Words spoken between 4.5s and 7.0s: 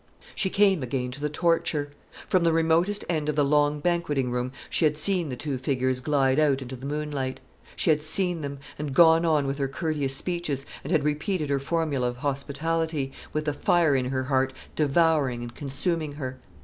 she had seen the two figures glide out into the